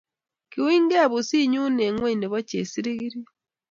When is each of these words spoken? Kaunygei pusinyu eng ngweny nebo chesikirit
Kaunygei 0.53 1.07
pusinyu 1.11 1.61
eng 1.67 1.93
ngweny 1.95 2.17
nebo 2.19 2.37
chesikirit 2.49 3.15